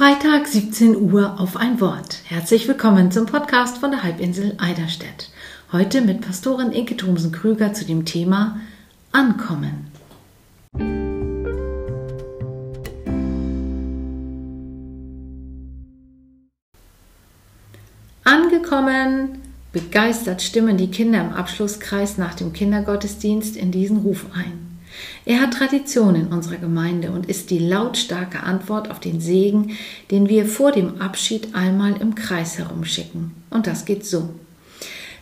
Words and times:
Freitag 0.00 0.46
17 0.46 1.12
Uhr 1.12 1.38
auf 1.38 1.58
ein 1.58 1.78
Wort. 1.78 2.20
Herzlich 2.24 2.66
willkommen 2.66 3.12
zum 3.12 3.26
Podcast 3.26 3.76
von 3.76 3.90
der 3.90 4.02
Halbinsel 4.02 4.54
Eiderstedt. 4.56 5.28
Heute 5.72 6.00
mit 6.00 6.22
Pastorin 6.22 6.72
Inke 6.72 6.96
Thomsen-Krüger 6.96 7.74
zu 7.74 7.84
dem 7.84 8.06
Thema 8.06 8.58
Ankommen. 9.12 9.92
Angekommen, 18.24 19.42
begeistert 19.74 20.40
stimmen 20.40 20.78
die 20.78 20.90
Kinder 20.90 21.20
im 21.20 21.34
Abschlusskreis 21.34 22.16
nach 22.16 22.34
dem 22.34 22.54
Kindergottesdienst 22.54 23.54
in 23.54 23.70
diesen 23.70 23.98
Ruf 23.98 24.24
ein. 24.32 24.69
Er 25.24 25.40
hat 25.40 25.54
Tradition 25.54 26.14
in 26.14 26.26
unserer 26.28 26.56
Gemeinde 26.56 27.10
und 27.10 27.26
ist 27.26 27.50
die 27.50 27.58
lautstarke 27.58 28.42
Antwort 28.42 28.90
auf 28.90 29.00
den 29.00 29.20
Segen, 29.20 29.76
den 30.10 30.28
wir 30.28 30.46
vor 30.46 30.72
dem 30.72 31.00
Abschied 31.00 31.54
einmal 31.54 32.00
im 32.00 32.14
Kreis 32.14 32.58
herumschicken. 32.58 33.32
Und 33.50 33.66
das 33.66 33.84
geht 33.84 34.04
so. 34.04 34.30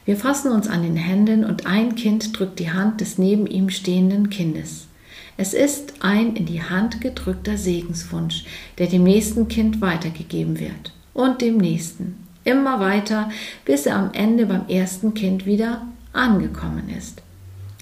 Wir 0.05 0.17
fassen 0.17 0.53
uns 0.53 0.69
an 0.69 0.83
den 0.83 0.97
Händen 0.97 1.45
und 1.45 1.67
ein 1.67 1.95
Kind 1.95 2.39
drückt 2.39 2.59
die 2.59 2.71
Hand 2.71 3.01
des 3.03 3.19
neben 3.19 3.47
ihm 3.47 3.69
stehenden 3.69 4.31
Kindes. 4.31 4.87
Es 5.37 5.55
ist 5.55 5.97
ein 6.01 6.35
in 6.35 6.47
die 6.47 6.63
Hand 6.63 7.01
gedrückter 7.01 7.57
Segenswunsch, 7.57 8.45
der 8.79 8.87
dem 8.87 9.05
nächsten 9.05 9.49
Kind 9.49 9.81
weitergegeben 9.81 10.59
wird. 10.59 10.93
Und 11.15 11.43
dem 11.43 11.59
nächsten. 11.59 12.17
Immer 12.45 12.81
weiter, 12.81 13.31
bis 13.65 13.87
er 13.87 13.97
am 13.97 14.13
Ende 14.15 14.47
beim 14.47 14.67
ersten 14.69 15.15
Kind 15.15 15.45
wieder 15.47 15.87
angekommen 16.13 16.89
ist. 16.97 17.23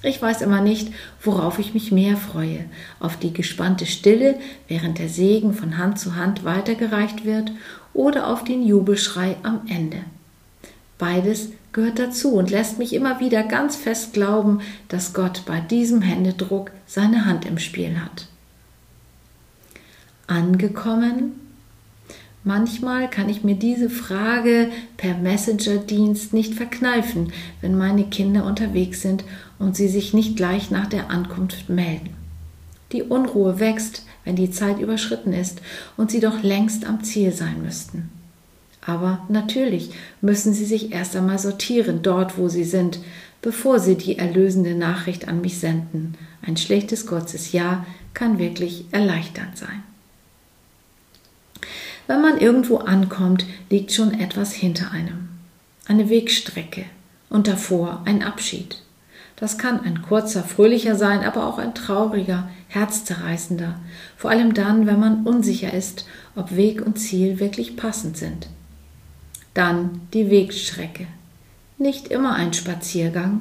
Ich 0.02 0.20
weiß 0.20 0.42
immer 0.42 0.60
nicht, 0.60 0.92
worauf 1.22 1.58
ich 1.58 1.74
mich 1.74 1.90
mehr 1.90 2.16
freue. 2.16 2.66
Auf 3.00 3.16
die 3.16 3.32
gespannte 3.32 3.86
Stille, 3.86 4.38
während 4.68 4.98
der 4.98 5.08
Segen 5.08 5.54
von 5.54 5.78
Hand 5.78 5.98
zu 5.98 6.16
Hand 6.16 6.44
weitergereicht 6.44 7.24
wird, 7.24 7.50
oder 7.94 8.28
auf 8.28 8.44
den 8.44 8.62
Jubelschrei 8.66 9.36
am 9.42 9.62
Ende. 9.68 9.98
Beides 10.98 11.48
gehört 11.72 11.98
dazu 11.98 12.34
und 12.34 12.50
lässt 12.50 12.78
mich 12.78 12.92
immer 12.92 13.20
wieder 13.20 13.42
ganz 13.42 13.76
fest 13.76 14.12
glauben, 14.12 14.60
dass 14.88 15.14
Gott 15.14 15.42
bei 15.46 15.60
diesem 15.60 16.02
Händedruck 16.02 16.70
seine 16.86 17.24
Hand 17.24 17.44
im 17.46 17.58
Spiel 17.58 18.00
hat. 18.00 18.28
Angekommen 20.26 21.45
Manchmal 22.46 23.10
kann 23.10 23.28
ich 23.28 23.42
mir 23.42 23.56
diese 23.56 23.90
Frage 23.90 24.70
per 24.96 25.14
Messenger-Dienst 25.18 26.32
nicht 26.32 26.54
verkneifen, 26.54 27.32
wenn 27.60 27.76
meine 27.76 28.04
Kinder 28.04 28.44
unterwegs 28.44 29.02
sind 29.02 29.24
und 29.58 29.74
sie 29.74 29.88
sich 29.88 30.14
nicht 30.14 30.36
gleich 30.36 30.70
nach 30.70 30.86
der 30.86 31.10
Ankunft 31.10 31.68
melden. 31.68 32.10
Die 32.92 33.02
Unruhe 33.02 33.58
wächst, 33.58 34.06
wenn 34.24 34.36
die 34.36 34.52
Zeit 34.52 34.78
überschritten 34.78 35.32
ist 35.32 35.60
und 35.96 36.12
sie 36.12 36.20
doch 36.20 36.44
längst 36.44 36.86
am 36.86 37.02
Ziel 37.02 37.32
sein 37.32 37.62
müssten. 37.64 38.10
Aber 38.80 39.26
natürlich 39.28 39.90
müssen 40.20 40.54
sie 40.54 40.66
sich 40.66 40.92
erst 40.92 41.16
einmal 41.16 41.40
sortieren 41.40 42.02
dort, 42.02 42.38
wo 42.38 42.46
sie 42.46 42.62
sind, 42.62 43.00
bevor 43.42 43.80
sie 43.80 43.96
die 43.96 44.18
erlösende 44.18 44.76
Nachricht 44.76 45.26
an 45.26 45.40
mich 45.40 45.58
senden. 45.58 46.14
Ein 46.46 46.56
schlechtes 46.56 47.06
kurzes 47.06 47.50
Ja 47.50 47.84
kann 48.14 48.38
wirklich 48.38 48.84
erleichternd 48.92 49.58
sein. 49.58 49.82
Wenn 52.06 52.20
man 52.22 52.38
irgendwo 52.38 52.78
ankommt, 52.78 53.44
liegt 53.70 53.92
schon 53.92 54.14
etwas 54.14 54.52
hinter 54.52 54.92
einem. 54.92 55.28
Eine 55.86 56.08
Wegstrecke 56.08 56.84
und 57.28 57.48
davor 57.48 58.02
ein 58.04 58.22
Abschied. 58.22 58.82
Das 59.36 59.58
kann 59.58 59.80
ein 59.80 60.02
kurzer, 60.02 60.42
fröhlicher 60.42 60.96
sein, 60.96 61.22
aber 61.22 61.46
auch 61.46 61.58
ein 61.58 61.74
trauriger, 61.74 62.48
herzzerreißender, 62.68 63.78
vor 64.16 64.30
allem 64.30 64.54
dann, 64.54 64.86
wenn 64.86 64.98
man 64.98 65.24
unsicher 65.24 65.74
ist, 65.74 66.06
ob 66.34 66.56
Weg 66.56 66.84
und 66.84 66.98
Ziel 66.98 67.38
wirklich 67.38 67.76
passend 67.76 68.16
sind. 68.16 68.48
Dann 69.52 70.00
die 70.14 70.30
Wegstrecke. 70.30 71.06
Nicht 71.76 72.08
immer 72.08 72.34
ein 72.34 72.54
Spaziergang, 72.54 73.40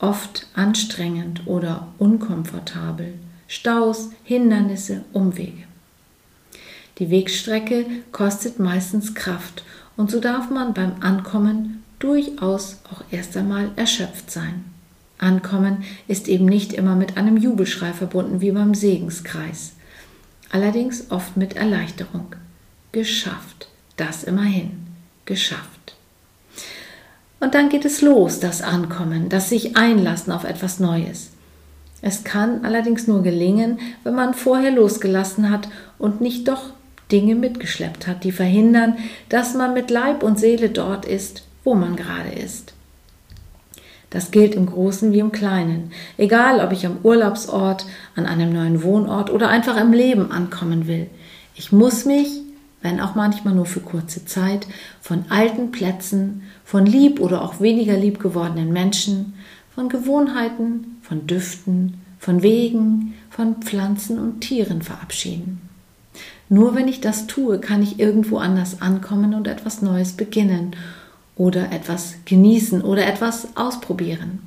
oft 0.00 0.48
anstrengend 0.54 1.46
oder 1.46 1.88
unkomfortabel, 1.98 3.14
Staus, 3.46 4.10
Hindernisse, 4.24 5.04
Umwege. 5.12 5.64
Die 6.98 7.10
Wegstrecke 7.10 7.86
kostet 8.12 8.58
meistens 8.58 9.14
Kraft 9.14 9.64
und 9.96 10.10
so 10.10 10.20
darf 10.20 10.50
man 10.50 10.74
beim 10.74 10.96
Ankommen 11.00 11.82
durchaus 11.98 12.78
auch 12.90 13.02
erst 13.10 13.36
einmal 13.36 13.70
erschöpft 13.76 14.30
sein. 14.30 14.64
Ankommen 15.18 15.84
ist 16.08 16.28
eben 16.28 16.46
nicht 16.46 16.72
immer 16.72 16.96
mit 16.96 17.16
einem 17.16 17.36
Jubelschrei 17.36 17.92
verbunden 17.92 18.40
wie 18.40 18.50
beim 18.50 18.74
Segenskreis, 18.74 19.72
allerdings 20.50 21.10
oft 21.10 21.36
mit 21.36 21.54
Erleichterung. 21.56 22.34
Geschafft, 22.90 23.68
das 23.96 24.24
immerhin, 24.24 24.86
geschafft. 25.24 25.94
Und 27.40 27.54
dann 27.54 27.68
geht 27.68 27.84
es 27.84 28.02
los, 28.02 28.40
das 28.40 28.62
Ankommen, 28.62 29.28
das 29.28 29.48
sich 29.48 29.76
einlassen 29.76 30.32
auf 30.32 30.44
etwas 30.44 30.78
Neues. 30.78 31.30
Es 32.00 32.24
kann 32.24 32.64
allerdings 32.64 33.06
nur 33.06 33.22
gelingen, 33.22 33.78
wenn 34.02 34.14
man 34.14 34.34
vorher 34.34 34.72
losgelassen 34.72 35.50
hat 35.50 35.68
und 35.98 36.20
nicht 36.20 36.48
doch 36.48 36.70
Dinge 37.12 37.34
mitgeschleppt 37.34 38.06
hat, 38.06 38.24
die 38.24 38.32
verhindern, 38.32 38.96
dass 39.28 39.54
man 39.54 39.74
mit 39.74 39.90
Leib 39.90 40.22
und 40.22 40.38
Seele 40.38 40.70
dort 40.70 41.04
ist, 41.04 41.44
wo 41.62 41.74
man 41.74 41.94
gerade 41.96 42.30
ist. 42.30 42.72
Das 44.10 44.30
gilt 44.30 44.54
im 44.54 44.66
Großen 44.66 45.12
wie 45.12 45.20
im 45.20 45.32
Kleinen, 45.32 45.90
egal 46.18 46.60
ob 46.64 46.72
ich 46.72 46.84
am 46.84 46.98
Urlaubsort, 47.02 47.86
an 48.14 48.26
einem 48.26 48.52
neuen 48.52 48.82
Wohnort 48.82 49.30
oder 49.30 49.48
einfach 49.48 49.80
im 49.80 49.92
Leben 49.92 50.30
ankommen 50.30 50.86
will. 50.86 51.08
Ich 51.54 51.72
muss 51.72 52.04
mich, 52.04 52.42
wenn 52.82 53.00
auch 53.00 53.14
manchmal 53.14 53.54
nur 53.54 53.64
für 53.64 53.80
kurze 53.80 54.26
Zeit, 54.26 54.66
von 55.00 55.24
alten 55.30 55.70
Plätzen, 55.70 56.42
von 56.64 56.84
lieb 56.84 57.20
oder 57.20 57.42
auch 57.42 57.60
weniger 57.60 57.96
lieb 57.96 58.20
gewordenen 58.20 58.72
Menschen, 58.72 59.34
von 59.74 59.88
Gewohnheiten, 59.88 60.98
von 61.00 61.26
Düften, 61.26 61.94
von 62.18 62.42
Wegen, 62.42 63.14
von 63.30 63.62
Pflanzen 63.62 64.18
und 64.18 64.40
Tieren 64.40 64.82
verabschieden. 64.82 65.71
Nur 66.48 66.74
wenn 66.74 66.88
ich 66.88 67.00
das 67.00 67.26
tue, 67.26 67.58
kann 67.60 67.82
ich 67.82 67.98
irgendwo 67.98 68.38
anders 68.38 68.82
ankommen 68.82 69.34
und 69.34 69.48
etwas 69.48 69.82
Neues 69.82 70.12
beginnen 70.12 70.76
oder 71.36 71.72
etwas 71.72 72.14
genießen 72.24 72.82
oder 72.82 73.06
etwas 73.06 73.56
ausprobieren. 73.56 74.46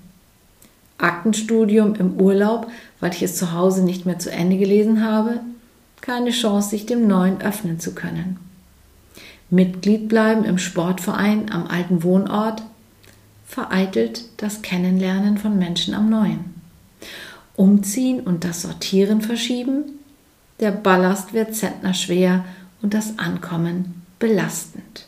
Aktenstudium 0.98 1.96
im 1.96 2.20
Urlaub, 2.20 2.68
weil 3.00 3.12
ich 3.12 3.24
es 3.24 3.36
zu 3.36 3.52
Hause 3.52 3.84
nicht 3.84 4.06
mehr 4.06 4.20
zu 4.20 4.32
Ende 4.32 4.58
gelesen 4.58 5.04
habe, 5.04 5.40
keine 6.02 6.30
Chance, 6.30 6.70
sich 6.70 6.86
dem 6.86 7.08
Neuen 7.08 7.42
öffnen 7.42 7.80
zu 7.80 7.96
können. 7.96 8.38
Mitglied 9.50 10.08
bleiben 10.08 10.46
im 10.46 10.58
Sportverein 10.58 11.52
am 11.52 11.68
alten 11.68 12.04
Wohnort, 12.04 12.64
vereitelt 13.46 14.26
das 14.38 14.62
Kennenlernen 14.62 15.38
von 15.38 15.58
Menschen 15.58 15.94
am 15.94 16.10
Neuen. 16.10 16.54
Umziehen 17.56 18.20
und 18.22 18.44
das 18.44 18.64
Sortieren 18.64 19.22
verschieben, 19.22 19.95
der 20.60 20.72
Ballast 20.72 21.34
wird 21.34 21.56
zentnerschwer 21.56 22.46
und 22.82 22.94
das 22.94 23.20
Ankommen 23.20 24.02
belastend. 24.20 25.08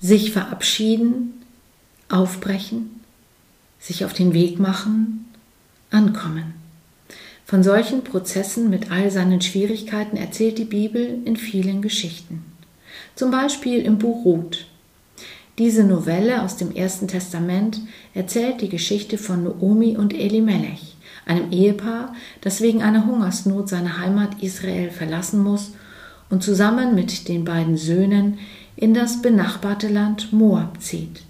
Sich 0.00 0.32
verabschieden, 0.32 1.44
aufbrechen, 2.08 3.00
sich 3.78 4.04
auf 4.04 4.12
den 4.12 4.34
Weg 4.34 4.58
machen, 4.58 5.32
ankommen. 5.90 6.54
Von 7.44 7.62
solchen 7.62 8.02
Prozessen 8.02 8.70
mit 8.70 8.90
all 8.90 9.10
seinen 9.10 9.40
Schwierigkeiten 9.40 10.16
erzählt 10.16 10.58
die 10.58 10.64
Bibel 10.64 11.20
in 11.24 11.36
vielen 11.36 11.82
Geschichten. 11.82 12.44
Zum 13.14 13.30
Beispiel 13.30 13.82
im 13.82 13.98
Buch 13.98 14.24
Ruth. 14.24 14.66
Diese 15.58 15.84
Novelle 15.84 16.42
aus 16.42 16.56
dem 16.56 16.74
Ersten 16.74 17.08
Testament 17.08 17.80
erzählt 18.12 18.60
die 18.60 18.68
Geschichte 18.68 19.16
von 19.16 19.44
Noomi 19.44 19.96
und 19.96 20.12
Elimelech, 20.12 20.96
einem 21.24 21.50
Ehepaar, 21.50 22.14
das 22.42 22.60
wegen 22.60 22.82
einer 22.82 23.06
Hungersnot 23.06 23.70
seine 23.70 23.98
Heimat 23.98 24.42
Israel 24.42 24.90
verlassen 24.90 25.42
muss 25.42 25.72
und 26.28 26.42
zusammen 26.42 26.94
mit 26.94 27.28
den 27.28 27.46
beiden 27.46 27.78
Söhnen 27.78 28.38
in 28.76 28.92
das 28.92 29.22
benachbarte 29.22 29.88
Land 29.88 30.30
Moab 30.32 30.82
zieht. 30.82 31.22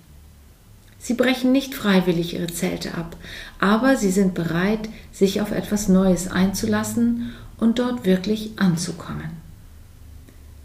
Sie 0.99 1.15
brechen 1.15 1.53
nicht 1.53 1.75
freiwillig 1.75 2.35
ihre 2.35 2.49
Zelte 2.49 2.95
ab, 2.95 3.17
aber 3.61 3.95
sie 3.95 4.11
sind 4.11 4.35
bereit, 4.35 4.89
sich 5.13 5.41
auf 5.41 5.53
etwas 5.53 5.89
Neues 5.89 6.29
einzulassen 6.29 7.33
und 7.59 7.79
dort 7.79 8.05
wirklich 8.05 8.51
anzukommen. 8.57 9.31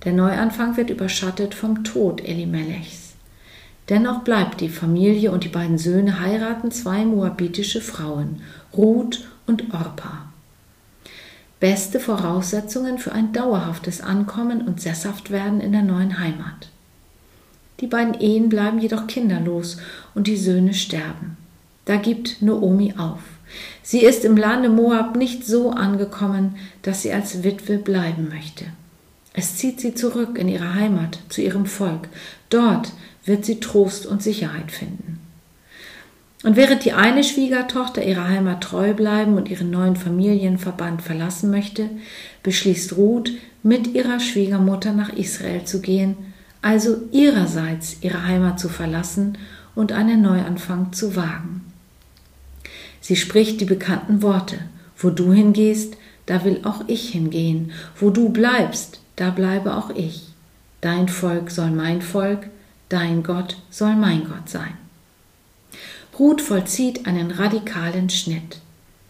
Der 0.03 0.13
Neuanfang 0.13 0.77
wird 0.77 0.89
überschattet 0.89 1.53
vom 1.53 1.83
Tod 1.83 2.21
Elimelechs. 2.21 3.00
Dennoch 3.89 4.23
bleibt 4.23 4.61
die 4.61 4.69
Familie 4.69 5.31
und 5.31 5.43
die 5.43 5.49
beiden 5.49 5.77
Söhne 5.77 6.19
heiraten 6.19 6.71
zwei 6.71 7.03
moabitische 7.03 7.81
Frauen, 7.81 8.41
Ruth 8.75 9.27
und 9.47 9.73
Orpa. 9.73 10.31
Beste 11.59 11.99
Voraussetzungen 11.99 12.97
für 12.97 13.11
ein 13.11 13.33
dauerhaftes 13.33 14.01
Ankommen 14.01 14.61
und 14.61 14.81
Sesshaftwerden 14.81 15.61
in 15.61 15.71
der 15.71 15.83
neuen 15.83 16.19
Heimat. 16.19 16.69
Die 17.81 17.87
beiden 17.87 18.13
Ehen 18.15 18.49
bleiben 18.49 18.79
jedoch 18.79 19.07
kinderlos 19.07 19.77
und 20.15 20.27
die 20.27 20.37
Söhne 20.37 20.73
sterben. 20.73 21.37
Da 21.85 21.97
gibt 21.97 22.41
Noomi 22.41 22.93
auf. 22.97 23.19
Sie 23.83 24.01
ist 24.01 24.23
im 24.23 24.37
Lande 24.37 24.69
Moab 24.69 25.15
nicht 25.15 25.45
so 25.45 25.71
angekommen, 25.71 26.55
dass 26.83 27.01
sie 27.01 27.11
als 27.11 27.43
Witwe 27.43 27.77
bleiben 27.77 28.29
möchte. 28.29 28.65
Es 29.33 29.55
zieht 29.55 29.79
sie 29.79 29.95
zurück 29.95 30.37
in 30.37 30.47
ihre 30.47 30.75
Heimat, 30.75 31.19
zu 31.29 31.41
ihrem 31.41 31.65
Volk. 31.65 32.09
Dort 32.49 32.91
wird 33.25 33.45
sie 33.45 33.59
Trost 33.59 34.05
und 34.05 34.23
Sicherheit 34.23 34.71
finden. 34.71 35.19
Und 36.43 36.55
während 36.55 36.85
die 36.85 36.93
eine 36.93 37.23
Schwiegertochter 37.23 38.03
ihrer 38.03 38.27
Heimat 38.27 38.61
treu 38.61 38.93
bleiben 38.93 39.35
und 39.35 39.49
ihren 39.49 39.69
neuen 39.69 39.95
Familienverband 39.95 41.03
verlassen 41.03 41.51
möchte, 41.51 41.89
beschließt 42.41 42.97
Ruth, 42.97 43.31
mit 43.61 43.93
ihrer 43.93 44.19
Schwiegermutter 44.19 44.91
nach 44.91 45.13
Israel 45.13 45.65
zu 45.65 45.81
gehen, 45.81 46.15
also 46.63 46.97
ihrerseits 47.11 47.97
ihre 48.01 48.25
Heimat 48.25 48.59
zu 48.59 48.69
verlassen 48.69 49.37
und 49.75 49.91
einen 49.91 50.21
Neuanfang 50.21 50.93
zu 50.93 51.15
wagen. 51.15 51.61
Sie 53.01 53.15
spricht 53.15 53.61
die 53.61 53.65
bekannten 53.65 54.21
Worte, 54.21 54.57
wo 54.97 55.09
du 55.09 55.31
hingehst, 55.31 55.95
da 56.25 56.43
will 56.43 56.61
auch 56.63 56.83
ich 56.87 57.09
hingehen, 57.09 57.71
wo 57.99 58.09
du 58.09 58.29
bleibst, 58.29 58.99
da 59.15 59.29
bleibe 59.29 59.75
auch 59.75 59.91
ich. 59.91 60.27
Dein 60.81 61.07
Volk 61.07 61.51
soll 61.51 61.71
mein 61.71 62.01
Volk, 62.01 62.49
dein 62.91 63.23
Gott 63.23 63.57
soll 63.69 63.95
mein 63.95 64.25
Gott 64.25 64.49
sein. 64.49 64.73
Ruth 66.21 66.41
vollzieht 66.41 67.07
einen 67.07 67.31
radikalen 67.31 68.11
Schnitt. 68.11 68.59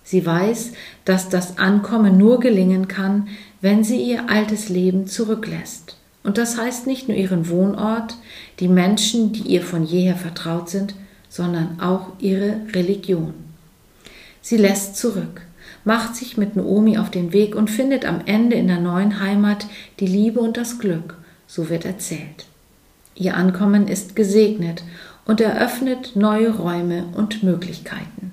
Sie 0.04 0.26
weiß, 0.26 0.72
dass 1.04 1.28
das 1.28 1.58
Ankommen 1.58 2.18
nur 2.18 2.40
gelingen 2.40 2.88
kann, 2.88 3.28
wenn 3.60 3.84
sie 3.84 4.02
ihr 4.02 4.30
altes 4.30 4.70
Leben 4.70 5.08
zurücklässt. 5.08 5.98
Und 6.24 6.38
das 6.38 6.58
heißt 6.58 6.88
nicht 6.88 7.10
nur 7.10 7.18
ihren 7.18 7.50
Wohnort, 7.50 8.16
die 8.62 8.70
Menschen, 8.70 9.34
die 9.34 9.42
ihr 9.42 9.62
von 9.62 9.84
jeher 9.84 10.16
vertraut 10.16 10.70
sind, 10.70 10.96
sondern 11.28 11.82
auch 11.82 12.08
ihre 12.20 12.62
Religion. 12.74 13.34
Sie 14.42 14.58
lässt 14.58 14.96
zurück, 14.96 15.42
macht 15.84 16.16
sich 16.16 16.38
mit 16.38 16.56
Naomi 16.56 16.98
auf 16.98 17.12
den 17.12 17.34
Weg 17.34 17.56
und 17.56 17.70
findet 17.70 18.06
am 18.06 18.22
Ende 18.26 18.56
in 18.56 18.68
der 18.68 18.80
neuen 18.80 19.20
Heimat 19.20 19.66
die 20.00 20.08
Liebe 20.08 20.40
und 20.40 20.58
das 20.58 20.80
Glück, 20.80 21.16
so 21.46 21.70
wird 21.70 21.86
erzählt. 21.86 22.46
Ihr 23.16 23.36
Ankommen 23.36 23.88
ist 23.88 24.16
gesegnet 24.16 24.84
und 25.26 25.42
eröffnet 25.42 26.16
neue 26.16 26.56
Räume 26.56 27.06
und 27.16 27.44
Möglichkeiten. 27.44 28.32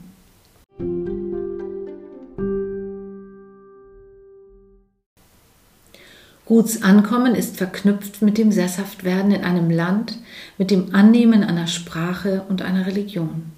Ruths 6.48 6.82
Ankommen 6.82 7.34
ist 7.34 7.58
verknüpft 7.58 8.22
mit 8.22 8.38
dem 8.38 8.52
Sesshaftwerden 8.52 9.32
in 9.32 9.44
einem 9.44 9.70
Land, 9.70 10.16
mit 10.56 10.70
dem 10.70 10.94
Annehmen 10.94 11.44
einer 11.44 11.66
Sprache 11.66 12.42
und 12.48 12.62
einer 12.62 12.86
Religion. 12.86 13.52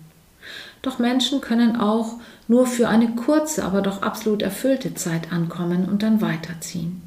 Doch 0.82 0.98
Menschen 0.98 1.40
können 1.40 1.76
auch 1.76 2.14
nur 2.48 2.66
für 2.66 2.88
eine 2.88 3.14
kurze, 3.14 3.64
aber 3.64 3.80
doch 3.80 4.02
absolut 4.02 4.42
erfüllte 4.42 4.94
Zeit 4.94 5.32
ankommen 5.32 5.88
und 5.88 6.02
dann 6.02 6.20
weiterziehen. 6.20 7.02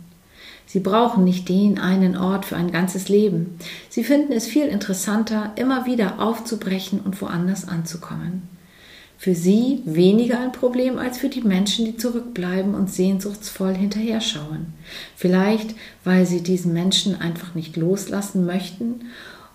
Sie 0.74 0.80
brauchen 0.80 1.24
nicht 1.24 1.50
den 1.50 1.78
einen 1.78 2.18
Ort 2.18 2.46
für 2.46 2.56
ein 2.56 2.72
ganzes 2.72 3.08
Leben. 3.08 3.60
Sie 3.90 4.04
finden 4.04 4.34
es 4.34 4.48
viel 4.48 4.66
interessanter, 4.66 5.52
immer 5.56 5.86
wieder 5.86 6.20
aufzubrechen 6.20 7.00
und 7.00 7.22
woanders 7.22 7.68
anzukommen. 7.68 8.50
Für 9.20 9.36
sie 9.36 9.84
weniger 9.86 10.40
ein 10.40 10.52
Problem 10.52 10.98
als 10.98 11.20
für 11.20 11.30
die 11.30 11.44
Menschen, 11.44 11.86
die 11.86 11.98
zurückbleiben 11.98 12.74
und 12.74 12.90
sehnsuchtsvoll 12.92 13.76
hinterher 13.76 14.20
schauen. 14.20 14.74
Vielleicht, 15.16 15.76
weil 16.04 16.26
sie 16.26 16.42
diesen 16.42 16.74
Menschen 16.74 17.22
einfach 17.22 17.54
nicht 17.54 17.78
loslassen 17.78 18.48
möchten 18.48 19.12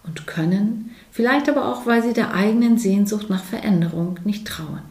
und 0.07 0.29
können, 0.29 0.91
vielleicht 1.11 1.49
aber 1.49 1.67
auch, 1.67 1.85
weil 1.85 2.05
sie 2.05 2.13
der 2.13 2.33
eigenen 2.33 2.79
Sehnsucht 2.79 3.29
nach 3.29 3.43
Veränderung 3.43 4.21
nicht 4.23 4.47
trauen. 4.47 4.83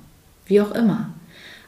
Wie 0.45 0.59
auch 0.59 0.71
immer. 0.71 1.13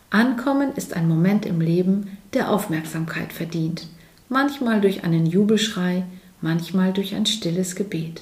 Ankommen 0.10 0.74
ist 0.76 0.98
ein 0.98 1.08
Moment 1.08 1.46
im 1.46 1.62
Leben, 1.62 2.18
der 2.34 2.52
Aufmerksamkeit 2.52 3.32
verdient 3.32 3.88
manchmal 4.30 4.80
durch 4.80 5.04
einen 5.04 5.26
Jubelschrei, 5.26 6.06
manchmal 6.42 6.94
durch 6.94 7.16
ein 7.16 7.26
stilles 7.26 7.76
Gebet. 7.76 8.22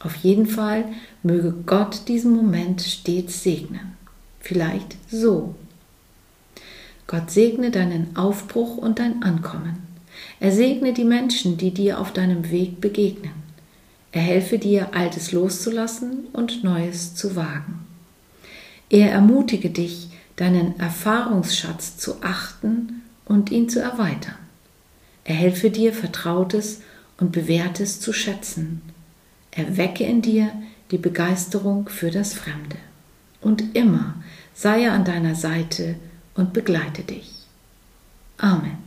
Auf 0.00 0.16
jeden 0.16 0.46
Fall 0.46 0.84
möge 1.22 1.52
Gott 1.66 2.08
diesen 2.08 2.32
Moment 2.34 2.82
stets 2.82 3.42
segnen. 3.42 3.94
Vielleicht 4.40 4.96
so. 5.10 5.54
Gott 7.06 7.30
segne 7.30 7.70
deinen 7.70 8.16
Aufbruch 8.16 8.76
und 8.76 8.98
dein 8.98 9.22
Ankommen. 9.22 9.82
Er 10.40 10.52
segne 10.52 10.92
die 10.92 11.04
Menschen, 11.04 11.56
die 11.56 11.72
dir 11.72 12.00
auf 12.00 12.12
deinem 12.12 12.50
Weg 12.50 12.80
begegnen. 12.80 13.32
Er 14.12 14.22
helfe 14.22 14.58
dir, 14.58 14.94
Altes 14.94 15.32
loszulassen 15.32 16.26
und 16.32 16.62
Neues 16.62 17.14
zu 17.14 17.34
wagen. 17.34 17.80
Er 18.90 19.10
ermutige 19.10 19.70
dich, 19.70 20.08
deinen 20.36 20.78
Erfahrungsschatz 20.78 21.96
zu 21.96 22.22
achten 22.22 23.02
und 23.24 23.50
ihn 23.50 23.68
zu 23.68 23.80
erweitern. 23.80 24.36
Er 25.24 25.34
helfe 25.34 25.70
dir, 25.70 25.94
Vertrautes 25.94 26.82
und 27.18 27.32
Bewährtes 27.32 27.98
zu 28.00 28.12
schätzen. 28.12 28.82
Er 29.50 29.78
wecke 29.78 30.04
in 30.04 30.20
dir 30.20 30.52
die 30.90 30.98
Begeisterung 30.98 31.88
für 31.88 32.10
das 32.10 32.34
Fremde. 32.34 32.76
Und 33.40 33.74
immer 33.74 34.16
sei 34.52 34.84
er 34.84 34.92
an 34.92 35.04
deiner 35.04 35.34
Seite 35.34 35.96
und 36.34 36.52
begleite 36.52 37.02
dich. 37.02 37.30
Amen. 38.36 38.78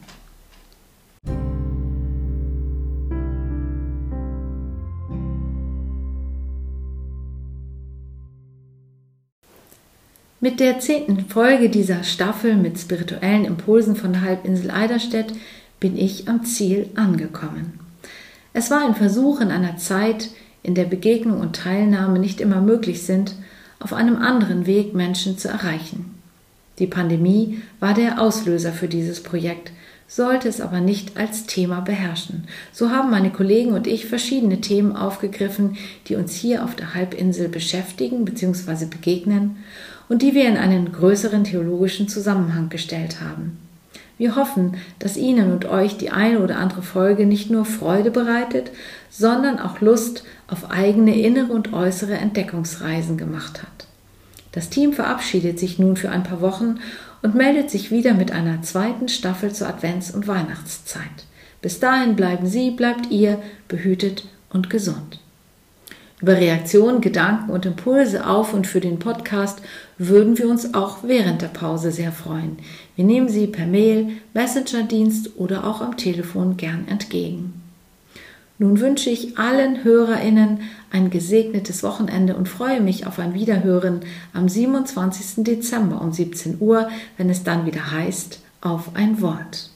Mit 10.39 10.59
der 10.59 10.79
zehnten 10.79 11.25
Folge 11.27 11.69
dieser 11.69 12.03
Staffel 12.03 12.55
mit 12.55 12.77
spirituellen 12.77 13.43
Impulsen 13.43 13.95
von 13.95 14.13
der 14.13 14.21
Halbinsel 14.21 14.69
Eiderstedt 14.69 15.33
bin 15.79 15.97
ich 15.97 16.27
am 16.27 16.43
Ziel 16.45 16.89
angekommen. 16.95 17.79
Es 18.53 18.71
war 18.71 18.85
ein 18.85 18.95
Versuch 18.95 19.41
in 19.41 19.51
einer 19.51 19.77
Zeit, 19.77 20.29
in 20.63 20.75
der 20.75 20.85
Begegnung 20.85 21.39
und 21.39 21.55
Teilnahme 21.55 22.19
nicht 22.19 22.41
immer 22.41 22.61
möglich 22.61 23.03
sind, 23.03 23.33
auf 23.79 23.93
einem 23.93 24.17
anderen 24.17 24.65
Weg 24.65 24.93
Menschen 24.93 25.37
zu 25.37 25.47
erreichen. 25.47 26.15
Die 26.79 26.87
Pandemie 26.87 27.61
war 27.79 27.93
der 27.93 28.21
Auslöser 28.21 28.71
für 28.71 28.87
dieses 28.87 29.21
Projekt, 29.21 29.71
sollte 30.07 30.47
es 30.47 30.61
aber 30.61 30.79
nicht 30.79 31.17
als 31.17 31.45
Thema 31.45 31.81
beherrschen. 31.81 32.47
So 32.71 32.91
haben 32.91 33.11
meine 33.11 33.31
Kollegen 33.31 33.73
und 33.73 33.87
ich 33.87 34.05
verschiedene 34.05 34.61
Themen 34.61 34.95
aufgegriffen, 34.95 35.77
die 36.07 36.15
uns 36.15 36.33
hier 36.33 36.63
auf 36.63 36.75
der 36.75 36.93
Halbinsel 36.93 37.49
beschäftigen 37.49 38.25
bzw. 38.25 38.85
begegnen 38.85 39.57
und 40.07 40.21
die 40.21 40.33
wir 40.33 40.47
in 40.47 40.57
einen 40.57 40.91
größeren 40.91 41.43
theologischen 41.43 42.07
Zusammenhang 42.07 42.69
gestellt 42.69 43.21
haben. 43.21 43.57
Wir 44.17 44.35
hoffen, 44.35 44.77
dass 44.99 45.17
Ihnen 45.17 45.51
und 45.51 45.65
euch 45.65 45.97
die 45.97 46.09
eine 46.09 46.39
oder 46.39 46.57
andere 46.57 46.81
Folge 46.81 47.25
nicht 47.25 47.51
nur 47.51 47.65
Freude 47.65 48.09
bereitet, 48.09 48.71
sondern 49.09 49.59
auch 49.59 49.79
Lust 49.79 50.23
auf 50.47 50.71
eigene 50.71 51.19
innere 51.19 51.53
und 51.53 51.73
äußere 51.73 52.15
Entdeckungsreisen 52.15 53.17
gemacht 53.17 53.61
hat. 53.61 53.87
Das 54.51 54.69
Team 54.69 54.93
verabschiedet 54.93 55.59
sich 55.59 55.77
nun 55.77 55.97
für 55.97 56.09
ein 56.09 56.23
paar 56.23 56.41
Wochen 56.41 56.79
und 57.21 57.35
meldet 57.35 57.69
sich 57.69 57.91
wieder 57.91 58.13
mit 58.13 58.31
einer 58.31 58.61
zweiten 58.63 59.07
Staffel 59.07 59.53
zur 59.53 59.67
Advents- 59.67 60.13
und 60.13 60.27
Weihnachtszeit. 60.27 61.03
Bis 61.61 61.79
dahin 61.79 62.15
bleiben 62.15 62.47
Sie, 62.47 62.71
bleibt 62.71 63.11
ihr 63.11 63.39
behütet 63.67 64.27
und 64.49 64.69
gesund. 64.69 65.19
Über 66.19 66.33
Reaktionen, 66.33 67.01
Gedanken 67.01 67.51
und 67.51 67.67
Impulse 67.67 68.25
auf 68.25 68.53
und 68.53 68.65
für 68.65 68.79
den 68.79 68.97
Podcast 68.97 69.61
würden 69.99 70.37
wir 70.39 70.49
uns 70.49 70.73
auch 70.73 71.03
während 71.03 71.43
der 71.43 71.49
Pause 71.49 71.91
sehr 71.91 72.11
freuen. 72.11 72.57
Wir 72.97 73.05
nehmen 73.05 73.29
sie 73.29 73.45
per 73.45 73.67
Mail, 73.67 74.17
Messenger-Dienst 74.33 75.37
oder 75.37 75.67
auch 75.67 75.81
am 75.81 75.97
Telefon 75.97 76.57
gern 76.57 76.87
entgegen. 76.87 77.53
Nun 78.57 78.79
wünsche 78.79 79.11
ich 79.11 79.37
allen 79.37 79.83
HörerInnen 79.83 80.61
ein 80.89 81.11
gesegnetes 81.11 81.83
Wochenende 81.83 82.35
und 82.35 82.49
freue 82.49 82.81
mich 82.81 83.05
auf 83.05 83.19
ein 83.19 83.35
Wiederhören 83.35 83.99
am 84.33 84.49
27. 84.49 85.43
Dezember 85.43 86.01
um 86.01 86.11
17 86.11 86.57
Uhr, 86.59 86.89
wenn 87.17 87.29
es 87.29 87.43
dann 87.43 87.67
wieder 87.67 87.91
heißt, 87.91 88.39
auf 88.61 88.95
ein 88.95 89.21
Wort. 89.21 89.69